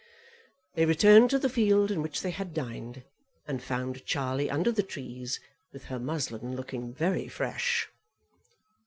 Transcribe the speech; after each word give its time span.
They 0.73 0.87
returned 0.87 1.29
to 1.29 1.37
the 1.37 1.47
field 1.47 1.91
in 1.91 2.01
which 2.01 2.23
they 2.23 2.31
had 2.31 2.55
dined, 2.55 3.03
and 3.47 3.61
found 3.61 4.03
Charlie 4.03 4.49
under 4.49 4.71
the 4.71 4.81
trees, 4.81 5.39
with 5.71 5.83
her 5.83 5.99
muslin 5.99 6.55
looking 6.55 6.91
very 6.91 7.27
fresh. 7.27 7.87